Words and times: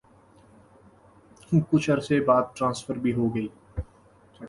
کچھ 1.71 1.89
عرصے 1.91 2.19
بعد 2.25 2.43
ٹرانسفر 2.55 2.97
بھی 2.97 3.13
ہو 3.13 3.33
گئی۔ 3.35 3.47